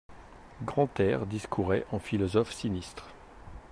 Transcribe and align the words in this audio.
Grantaire 0.63 1.27
discourait 1.27 1.85
en 1.91 1.99
philosophe 1.99 2.51
sinistre. 2.51 3.05